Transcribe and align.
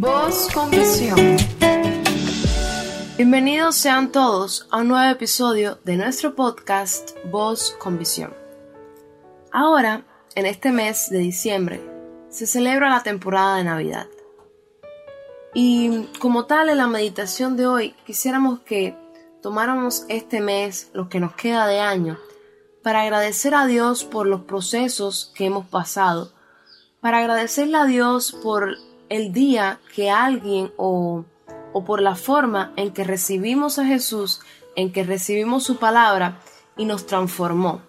Voz 0.00 0.48
con 0.54 0.70
visión. 0.70 1.36
Bienvenidos 3.18 3.76
sean 3.76 4.10
todos 4.10 4.66
a 4.70 4.78
un 4.78 4.88
nuevo 4.88 5.12
episodio 5.12 5.78
de 5.84 5.98
nuestro 5.98 6.34
podcast 6.34 7.10
Voz 7.30 7.76
con 7.78 7.98
visión. 7.98 8.32
Ahora, 9.52 10.06
en 10.36 10.46
este 10.46 10.72
mes 10.72 11.10
de 11.10 11.18
diciembre, 11.18 11.82
se 12.30 12.46
celebra 12.46 12.88
la 12.88 13.02
temporada 13.02 13.58
de 13.58 13.64
Navidad. 13.64 14.06
Y 15.52 16.04
como 16.18 16.46
tal, 16.46 16.70
en 16.70 16.78
la 16.78 16.86
meditación 16.86 17.58
de 17.58 17.66
hoy, 17.66 17.94
quisiéramos 18.06 18.60
que 18.60 18.96
tomáramos 19.42 20.06
este 20.08 20.40
mes, 20.40 20.88
lo 20.94 21.10
que 21.10 21.20
nos 21.20 21.34
queda 21.34 21.66
de 21.66 21.80
año, 21.80 22.18
para 22.82 23.02
agradecer 23.02 23.54
a 23.54 23.66
Dios 23.66 24.04
por 24.04 24.26
los 24.26 24.44
procesos 24.44 25.30
que 25.34 25.44
hemos 25.44 25.66
pasado, 25.66 26.32
para 27.02 27.18
agradecerle 27.18 27.76
a 27.76 27.84
Dios 27.84 28.32
por 28.42 28.78
el 29.10 29.32
día 29.32 29.78
que 29.94 30.10
alguien 30.10 30.72
o, 30.78 31.24
o 31.74 31.84
por 31.84 32.00
la 32.00 32.14
forma 32.14 32.72
en 32.76 32.92
que 32.92 33.04
recibimos 33.04 33.78
a 33.78 33.84
Jesús, 33.84 34.40
en 34.76 34.92
que 34.92 35.04
recibimos 35.04 35.64
su 35.64 35.76
palabra 35.76 36.38
y 36.76 36.86
nos 36.86 37.06
transformó. 37.06 37.82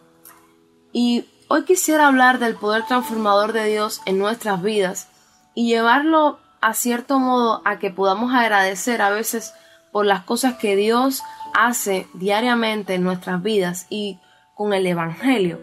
Y 0.91 1.25
hoy 1.47 1.63
quisiera 1.63 2.07
hablar 2.07 2.39
del 2.39 2.55
poder 2.55 2.85
transformador 2.85 3.53
de 3.53 3.65
Dios 3.65 4.01
en 4.05 4.17
nuestras 4.17 4.61
vidas 4.61 5.07
y 5.55 5.69
llevarlo 5.69 6.39
a 6.59 6.73
cierto 6.73 7.19
modo 7.19 7.61
a 7.65 7.79
que 7.79 7.91
podamos 7.91 8.33
agradecer 8.33 9.01
a 9.01 9.11
veces 9.11 9.53
por 9.91 10.05
las 10.05 10.23
cosas 10.23 10.55
que 10.55 10.75
Dios 10.75 11.21
hace 11.53 12.07
diariamente 12.13 12.95
en 12.95 13.03
nuestras 13.03 13.41
vidas 13.43 13.85
y 13.89 14.19
con 14.55 14.73
el 14.73 14.87
Evangelio. 14.87 15.59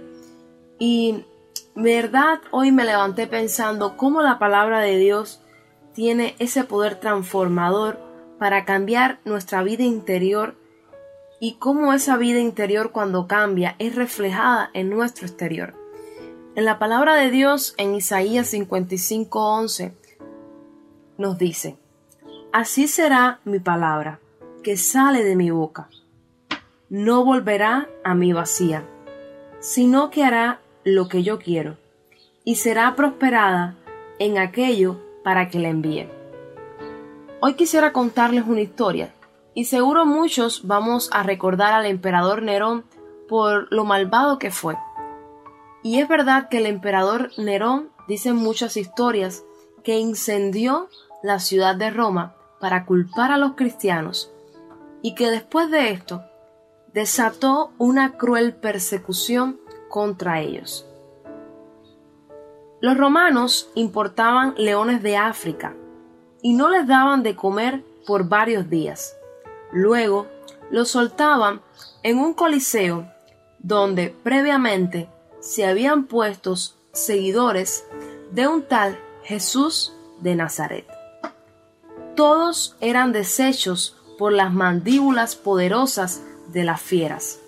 Y 0.78 1.24
verdad, 1.74 2.40
hoy 2.50 2.72
me 2.72 2.84
levanté 2.84 3.26
pensando 3.26 3.96
cómo 3.96 4.22
la 4.22 4.38
palabra 4.38 4.80
de 4.80 4.96
Dios 4.96 5.40
tiene 5.94 6.34
ese 6.38 6.64
poder 6.64 7.00
transformador 7.00 7.98
para 8.38 8.64
cambiar 8.64 9.20
nuestra 9.24 9.62
vida 9.62 9.82
interior 9.82 10.54
y 11.40 11.54
cómo 11.54 11.92
esa 11.92 12.16
vida 12.16 12.38
interior 12.38 12.92
cuando 12.92 13.26
cambia 13.26 13.76
es 13.78 13.94
reflejada 13.94 14.70
en 14.74 14.90
nuestro 14.90 15.26
exterior. 15.26 15.74
En 16.54 16.64
la 16.64 16.78
palabra 16.78 17.14
de 17.14 17.30
Dios 17.30 17.74
en 17.78 17.94
Isaías 17.94 18.52
55:11 18.52 19.92
nos 21.16 21.38
dice, 21.38 21.76
Así 22.52 22.88
será 22.88 23.40
mi 23.44 23.58
palabra 23.58 24.20
que 24.62 24.76
sale 24.76 25.22
de 25.22 25.36
mi 25.36 25.50
boca 25.50 25.88
no 26.90 27.24
volverá 27.24 27.88
a 28.02 28.14
mí 28.14 28.32
vacía, 28.32 28.84
sino 29.60 30.10
que 30.10 30.24
hará 30.24 30.60
lo 30.84 31.08
que 31.08 31.22
yo 31.22 31.38
quiero, 31.38 31.76
y 32.44 32.56
será 32.56 32.96
prosperada 32.96 33.76
en 34.18 34.38
aquello 34.38 34.98
para 35.28 35.50
que 35.50 35.58
la 35.58 35.68
envíe. 35.68 36.08
Hoy 37.40 37.52
quisiera 37.52 37.92
contarles 37.92 38.44
una 38.46 38.62
historia, 38.62 39.12
y 39.52 39.66
seguro 39.66 40.06
muchos 40.06 40.66
vamos 40.66 41.10
a 41.12 41.22
recordar 41.22 41.74
al 41.74 41.84
emperador 41.84 42.42
Nerón 42.42 42.86
por 43.28 43.70
lo 43.70 43.84
malvado 43.84 44.38
que 44.38 44.50
fue. 44.50 44.74
Y 45.82 45.98
es 46.00 46.08
verdad 46.08 46.48
que 46.48 46.56
el 46.56 46.64
emperador 46.64 47.30
Nerón, 47.36 47.90
dicen 48.06 48.36
muchas 48.36 48.78
historias, 48.78 49.44
que 49.84 49.98
incendió 49.98 50.88
la 51.22 51.40
ciudad 51.40 51.76
de 51.76 51.90
Roma 51.90 52.34
para 52.58 52.86
culpar 52.86 53.30
a 53.30 53.36
los 53.36 53.52
cristianos, 53.52 54.32
y 55.02 55.14
que 55.14 55.30
después 55.30 55.70
de 55.70 55.90
esto 55.90 56.22
desató 56.94 57.72
una 57.76 58.16
cruel 58.16 58.54
persecución 58.54 59.60
contra 59.90 60.40
ellos. 60.40 60.86
Los 62.80 62.96
romanos 62.96 63.70
importaban 63.74 64.54
leones 64.56 65.02
de 65.02 65.16
África 65.16 65.74
y 66.42 66.52
no 66.52 66.68
les 66.68 66.86
daban 66.86 67.24
de 67.24 67.34
comer 67.34 67.82
por 68.06 68.28
varios 68.28 68.70
días. 68.70 69.16
Luego 69.72 70.26
los 70.70 70.88
soltaban 70.88 71.60
en 72.02 72.18
un 72.18 72.34
coliseo 72.34 73.10
donde 73.58 74.14
previamente 74.22 75.08
se 75.40 75.66
habían 75.66 76.04
puesto 76.04 76.54
seguidores 76.92 77.84
de 78.30 78.46
un 78.46 78.62
tal 78.62 78.98
Jesús 79.24 79.92
de 80.20 80.36
Nazaret. 80.36 80.86
Todos 82.14 82.76
eran 82.80 83.12
deshechos 83.12 83.96
por 84.18 84.32
las 84.32 84.52
mandíbulas 84.52 85.34
poderosas 85.34 86.22
de 86.48 86.64
las 86.64 86.80
fieras. 86.80 87.40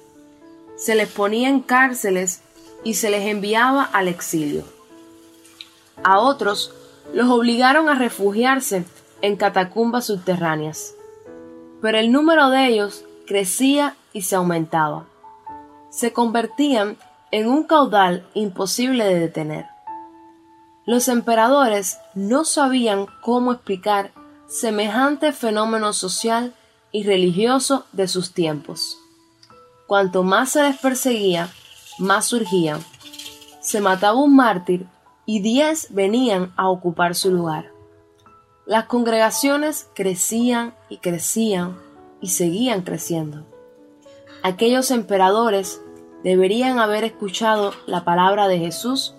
Se 0.76 0.94
les 0.94 1.08
ponía 1.08 1.48
en 1.48 1.60
cárceles 1.60 2.42
y 2.82 2.94
se 2.94 3.10
les 3.10 3.26
enviaba 3.26 3.84
al 3.84 4.08
exilio. 4.08 4.79
A 6.02 6.18
otros 6.18 6.72
los 7.12 7.28
obligaron 7.30 7.88
a 7.88 7.94
refugiarse 7.94 8.84
en 9.22 9.36
catacumbas 9.36 10.06
subterráneas. 10.06 10.94
Pero 11.82 11.98
el 11.98 12.12
número 12.12 12.50
de 12.50 12.66
ellos 12.66 13.04
crecía 13.26 13.96
y 14.12 14.22
se 14.22 14.36
aumentaba. 14.36 15.04
Se 15.90 16.12
convertían 16.12 16.96
en 17.30 17.48
un 17.48 17.64
caudal 17.64 18.26
imposible 18.34 19.04
de 19.04 19.18
detener. 19.18 19.66
Los 20.86 21.08
emperadores 21.08 21.98
no 22.14 22.44
sabían 22.44 23.06
cómo 23.22 23.52
explicar 23.52 24.12
semejante 24.48 25.32
fenómeno 25.32 25.92
social 25.92 26.54
y 26.90 27.04
religioso 27.04 27.86
de 27.92 28.08
sus 28.08 28.32
tiempos. 28.32 28.98
Cuanto 29.86 30.22
más 30.22 30.50
se 30.50 30.62
les 30.62 30.78
perseguía, 30.78 31.48
más 31.98 32.26
surgían. 32.26 32.80
Se 33.60 33.80
mataba 33.80 34.18
un 34.18 34.34
mártir 34.34 34.86
y 35.26 35.40
diez 35.40 35.88
venían 35.90 36.52
a 36.56 36.68
ocupar 36.68 37.14
su 37.14 37.30
lugar. 37.30 37.72
Las 38.66 38.84
congregaciones 38.84 39.88
crecían 39.94 40.74
y 40.88 40.98
crecían 40.98 41.78
y 42.20 42.28
seguían 42.28 42.82
creciendo. 42.82 43.46
Aquellos 44.42 44.90
emperadores 44.90 45.82
deberían 46.22 46.78
haber 46.78 47.04
escuchado 47.04 47.72
la 47.86 48.04
palabra 48.04 48.48
de 48.48 48.58
Jesús 48.58 49.14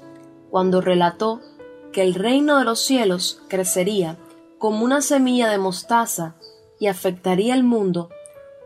cuando 0.49 0.81
relató 0.81 1.41
que 1.91 2.01
el 2.01 2.13
reino 2.13 2.57
de 2.57 2.65
los 2.65 2.79
cielos 2.79 3.41
crecería 3.47 4.17
como 4.57 4.85
una 4.85 5.01
semilla 5.01 5.49
de 5.49 5.57
mostaza 5.57 6.35
y 6.79 6.87
afectaría 6.87 7.53
el 7.53 7.63
mundo 7.63 8.09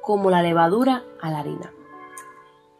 como 0.02 0.29
la 0.29 0.41
levadura 0.41 1.03
a 1.22 1.31
la 1.31 1.40
harina. 1.40 1.72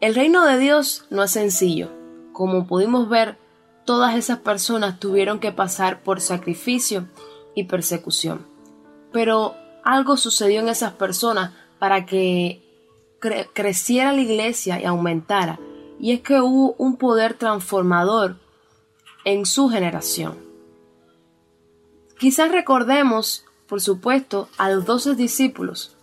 El 0.00 0.14
reino 0.14 0.44
de 0.44 0.58
Dios 0.58 1.06
no 1.10 1.22
es 1.22 1.30
sencillo. 1.30 1.90
Como 2.32 2.66
pudimos 2.66 3.08
ver, 3.08 3.38
todas 3.86 4.14
esas 4.16 4.40
personas 4.40 5.00
tuvieron 5.00 5.40
que 5.40 5.52
pasar 5.52 6.02
por 6.02 6.20
sacrificio 6.20 7.08
y 7.54 7.64
persecución. 7.64 8.46
Pero 9.12 9.54
algo 9.82 10.18
sucedió 10.18 10.60
en 10.60 10.68
esas 10.68 10.92
personas 10.92 11.54
para 11.78 12.04
que 12.04 12.62
creciera 13.54 14.12
la 14.12 14.20
iglesia 14.20 14.78
y 14.80 14.84
aumentara. 14.84 15.58
Y 15.98 16.12
es 16.12 16.20
que 16.20 16.40
hubo 16.42 16.74
un 16.76 16.98
poder 16.98 17.34
transformador 17.34 18.36
en 19.24 19.46
su 19.46 19.70
generación. 19.70 20.36
Quizás 22.18 22.52
recordemos 22.52 23.46
por 23.66 23.80
supuesto, 23.80 24.48
a 24.58 24.70
los 24.70 24.84
doce 24.84 25.14
discípulos. 25.14 25.96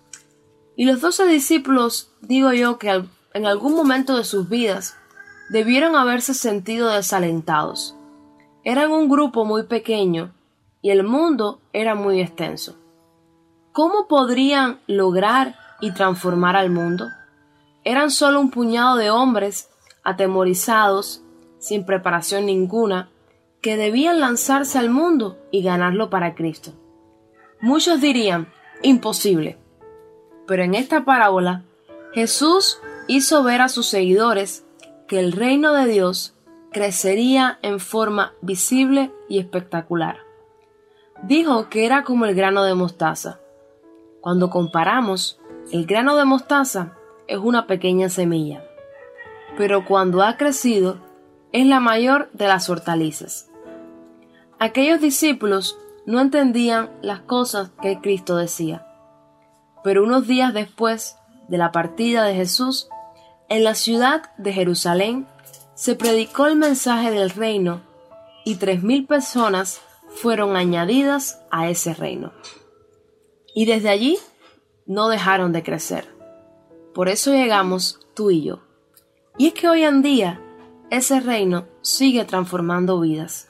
Y 0.76 0.86
los 0.86 1.02
doce 1.02 1.26
discípulos, 1.26 2.10
digo 2.22 2.52
yo, 2.54 2.78
que 2.78 3.06
en 3.34 3.46
algún 3.46 3.74
momento 3.74 4.18
de 4.18 4.24
sus 4.24 4.50
vidas 4.50 4.96
debieron 5.50 5.96
haberse 5.96 6.34
sentido 6.34 6.90
desalentados. 6.90 7.96
Eran 8.64 8.92
un 8.92 9.10
grupo 9.10 9.46
muy 9.46 9.64
pequeño 9.64 10.34
y 10.82 10.92
el 10.92 11.04
mundo 11.04 11.60
era 11.74 11.96
muy 11.96 12.22
extenso. 12.22 12.78
¿Cómo 13.72 14.08
podrían 14.08 14.80
lograr 14.88 15.56
y 15.82 15.92
transformar 15.92 16.56
al 16.56 16.70
mundo? 16.70 17.10
Eran 17.84 18.12
solo 18.12 18.40
un 18.40 18.52
puñado 18.52 18.98
de 18.98 19.10
hombres 19.10 19.70
atemorizados, 20.04 21.22
sin 21.60 21.86
preparación 21.86 22.46
ninguna, 22.46 23.10
que 23.62 23.78
debían 23.78 24.20
lanzarse 24.20 24.78
al 24.78 24.90
mundo 24.90 25.38
y 25.52 25.64
ganarlo 25.64 26.10
para 26.10 26.36
Cristo. 26.36 26.74
Muchos 27.62 28.02
dirían, 28.02 28.48
imposible. 28.82 29.58
Pero 30.46 30.64
en 30.64 30.76
esta 30.76 31.06
parábola, 31.06 31.64
Jesús 32.14 32.80
hizo 33.08 33.44
ver 33.44 33.62
a 33.62 33.70
sus 33.70 33.88
seguidores 33.88 34.66
que 35.08 35.20
el 35.20 35.32
reino 35.32 35.74
de 35.74 35.86
Dios 35.86 36.36
crecería 36.72 37.60
en 37.62 37.80
forma 37.80 38.34
visible 38.42 39.12
y 39.30 39.40
espectacular. 39.40 40.18
Dijo 41.24 41.70
que 41.70 41.86
era 41.86 42.04
como 42.04 42.26
el 42.26 42.36
grano 42.36 42.64
de 42.64 42.76
mostaza. 42.76 43.40
Cuando 44.22 44.50
comparamos, 44.50 45.40
el 45.72 45.86
grano 45.86 46.18
de 46.18 46.26
mostaza 46.26 46.98
es 47.28 47.38
una 47.38 47.68
pequeña 47.68 48.10
semilla, 48.10 48.64
pero 49.58 49.86
cuando 49.86 50.22
ha 50.24 50.38
crecido 50.38 50.98
es 51.52 51.66
la 51.66 51.80
mayor 51.80 52.30
de 52.34 52.48
las 52.48 52.70
hortalizas. 52.70 53.50
Aquellos 54.60 55.00
discípulos 55.00 55.78
no 56.06 56.20
entendían 56.20 56.90
las 57.02 57.22
cosas 57.22 57.72
que 57.82 58.02
Cristo 58.02 58.36
decía. 58.36 58.86
Pero 59.84 60.04
unos 60.04 60.28
días 60.28 60.54
después 60.54 61.18
de 61.48 61.58
la 61.58 61.72
partida 61.72 62.24
de 62.24 62.36
Jesús, 62.36 62.90
en 63.54 63.64
la 63.64 63.76
ciudad 63.76 64.32
de 64.40 64.52
Jerusalén 64.52 65.28
se 65.76 65.94
predicó 65.94 66.48
el 66.48 66.56
mensaje 66.56 67.12
del 67.12 67.30
reino 67.30 67.84
y 68.46 68.56
tres 68.56 68.82
mil 68.82 69.06
personas 69.06 69.80
fueron 70.10 70.56
añadidas 70.56 71.40
a 71.52 71.70
ese 71.70 71.94
reino. 71.94 72.34
Y 73.54 73.66
desde 73.66 73.90
allí 73.90 74.18
no 74.88 75.08
dejaron 75.08 75.52
de 75.52 75.62
crecer. 75.62 76.08
Por 76.96 77.10
eso 77.10 77.32
llegamos 77.32 78.00
tú 78.16 78.32
y 78.32 78.42
yo. 78.42 78.62
Y 79.38 79.50
es 79.50 79.54
que 79.54 79.70
hoy 79.70 79.84
en 79.84 80.02
día 80.02 80.42
ese 80.90 81.20
reino 81.20 81.68
sigue 81.84 82.26
transformando 82.26 83.00
vidas, 83.02 83.50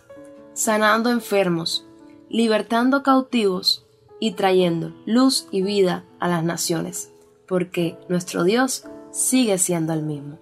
sanando 0.52 1.12
enfermos, 1.12 1.86
libertando 2.28 3.04
cautivos 3.04 3.86
y 4.20 4.32
trayendo 4.32 4.94
luz 5.06 5.48
y 5.50 5.62
vida 5.62 6.04
a 6.20 6.28
las 6.28 6.44
naciones, 6.44 7.14
porque 7.48 7.98
nuestro 8.10 8.44
Dios 8.44 8.84
sigue 9.14 9.58
siendo 9.58 9.94
el 9.94 10.04
mismo. 10.04 10.40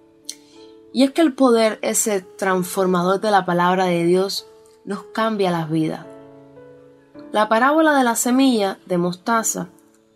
Y 0.92 1.04
es 1.04 1.12
que 1.12 1.20
el 1.20 1.34
poder, 1.34 1.78
ese 1.82 2.22
transformador 2.22 3.20
de 3.20 3.30
la 3.30 3.44
palabra 3.44 3.84
de 3.84 4.04
Dios, 4.04 4.46
nos 4.84 5.04
cambia 5.04 5.52
las 5.52 5.70
vidas. 5.70 6.04
La 7.30 7.48
parábola 7.48 7.96
de 7.96 8.04
la 8.04 8.16
semilla 8.16 8.78
de 8.86 8.98
mostaza 8.98 9.68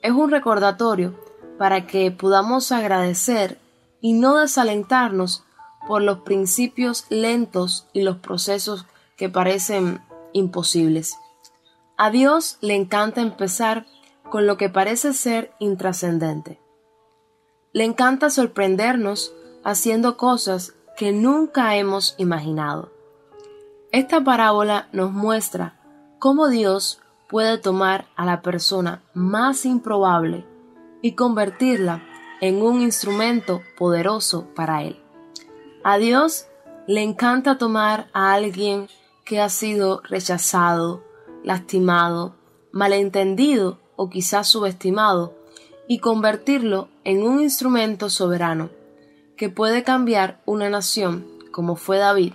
es 0.03 0.11
un 0.11 0.31
recordatorio 0.31 1.15
para 1.59 1.87
que 1.87 2.11
podamos 2.11 2.73
agradecer 2.73 3.59
y 4.01 4.13
no 4.13 4.37
desalentarnos 4.37 5.45
por 5.87 6.03
los 6.03 6.19
principios 6.21 7.07
lentos 7.09 7.87
y 7.93 8.03
los 8.03 8.17
procesos 8.17 8.87
que 9.17 9.29
parecen 9.29 10.03
imposibles. 10.33 11.17
A 11.97 12.11
Dios 12.11 12.59
le 12.61 12.75
encanta 12.75 13.23
empezar 13.23 13.87
con 14.29 14.47
lo 14.47 14.59
que 14.59 14.69
parece 14.69 15.15
ser 15.15 15.53
intrascendente. 15.59 16.61
Le 17.77 17.85
encanta 17.85 18.31
sorprendernos 18.31 19.35
haciendo 19.63 20.17
cosas 20.17 20.73
que 20.97 21.13
nunca 21.13 21.77
hemos 21.77 22.15
imaginado. 22.17 22.91
Esta 23.93 24.25
parábola 24.25 24.89
nos 24.93 25.13
muestra 25.13 25.79
cómo 26.19 26.49
Dios 26.49 27.03
puede 27.29 27.59
tomar 27.59 28.07
a 28.17 28.25
la 28.25 28.41
persona 28.41 29.03
más 29.13 29.67
improbable 29.67 30.47
y 31.03 31.13
convertirla 31.17 32.03
en 32.41 32.63
un 32.63 32.81
instrumento 32.81 33.61
poderoso 33.77 34.47
para 34.55 34.83
Él. 34.83 34.99
A 35.85 35.99
Dios 35.99 36.47
le 36.87 37.03
encanta 37.03 37.59
tomar 37.59 38.09
a 38.15 38.33
alguien 38.33 38.89
que 39.27 39.39
ha 39.39 39.51
sido 39.51 40.01
rechazado, 40.05 41.05
lastimado, 41.45 42.37
malentendido 42.73 43.81
o 43.97 44.09
quizás 44.09 44.49
subestimado 44.49 45.36
y 45.89 45.99
convertirlo 45.99 46.89
en 47.05 47.23
un 47.23 47.41
instrumento 47.41 48.11
soberano 48.11 48.71
que 49.37 49.49
puede 49.49 49.83
cambiar 49.85 50.41
una 50.47 50.69
nación 50.71 51.27
como 51.57 51.77
fue 51.77 51.97
David, 51.97 52.35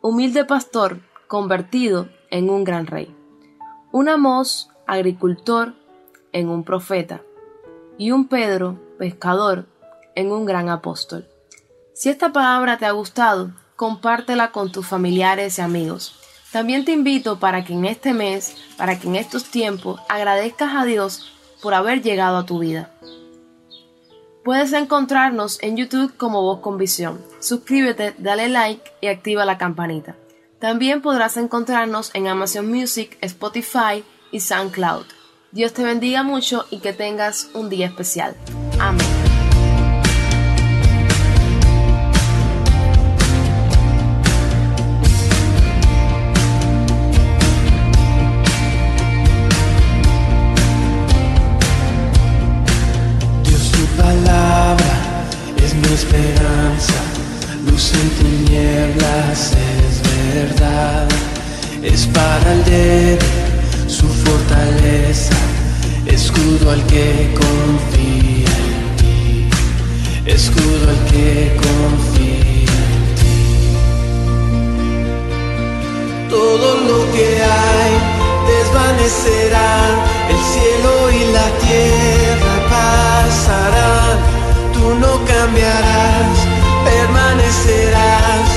humilde 0.00 0.44
pastor 0.44 1.00
convertido 1.28 2.08
en 2.30 2.50
un 2.50 2.64
gran 2.64 2.88
rey. 2.88 3.14
Un 3.92 4.08
Amós, 4.08 4.70
agricultor, 4.88 5.74
en 6.32 6.48
un 6.48 6.64
profeta, 6.64 7.22
y 7.96 8.10
un 8.10 8.26
Pedro, 8.26 8.80
pescador, 8.98 9.66
en 10.16 10.32
un 10.32 10.46
gran 10.46 10.68
apóstol. 10.68 11.28
Si 11.94 12.08
esta 12.08 12.32
palabra 12.32 12.76
te 12.76 12.86
ha 12.86 12.90
gustado, 12.90 13.52
compártela 13.76 14.50
con 14.50 14.72
tus 14.72 14.86
familiares 14.86 15.58
y 15.58 15.62
amigos. 15.62 16.18
También 16.50 16.84
te 16.84 16.90
invito 16.90 17.38
para 17.38 17.64
que 17.64 17.72
en 17.72 17.84
este 17.84 18.14
mes, 18.14 18.56
para 18.76 18.98
que 18.98 19.06
en 19.06 19.14
estos 19.14 19.44
tiempos 19.44 20.00
agradezcas 20.08 20.74
a 20.74 20.84
Dios 20.84 21.35
por 21.62 21.74
haber 21.74 22.02
llegado 22.02 22.38
a 22.38 22.46
tu 22.46 22.58
vida. 22.58 22.90
Puedes 24.44 24.72
encontrarnos 24.72 25.60
en 25.62 25.76
YouTube 25.76 26.16
como 26.16 26.42
Voz 26.42 26.60
con 26.60 26.78
Visión. 26.78 27.20
Suscríbete, 27.40 28.14
dale 28.18 28.48
like 28.48 28.92
y 29.00 29.08
activa 29.08 29.44
la 29.44 29.58
campanita. 29.58 30.14
También 30.60 31.02
podrás 31.02 31.36
encontrarnos 31.36 32.10
en 32.14 32.28
Amazon 32.28 32.68
Music, 32.68 33.18
Spotify 33.20 34.04
y 34.30 34.40
SoundCloud. 34.40 35.06
Dios 35.52 35.72
te 35.72 35.84
bendiga 35.84 36.22
mucho 36.22 36.64
y 36.70 36.78
que 36.78 36.92
tengas 36.92 37.50
un 37.54 37.68
día 37.68 37.86
especial. 37.86 38.36
Amén. 38.78 39.15
Es 58.98 60.02
verdad, 60.34 61.06
es 61.82 62.06
para 62.06 62.52
el 62.52 62.64
débil 62.64 63.18
su 63.86 64.06
fortaleza, 64.06 65.36
escudo 66.06 66.70
al 66.70 66.82
que 66.86 67.34
confía 67.34 68.56
en 68.70 68.96
ti, 68.96 69.48
escudo 70.24 70.88
al 70.88 71.04
que 71.10 71.56
confía 71.56 72.80
en 72.96 73.04
ti. 73.18 73.48
Todo 76.30 76.80
lo 76.88 77.12
que 77.12 77.42
hay 77.42 77.92
desvanecerá, 78.48 79.72
el 80.30 80.40
cielo 80.52 80.92
y 81.10 81.32
la 81.32 81.48
tierra 81.66 82.54
pasarán. 82.70 84.18
Tú 84.72 84.94
no 84.94 85.12
cambiarás, 85.26 86.38
permanecerás 86.84 88.55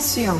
Intuição. 0.00 0.38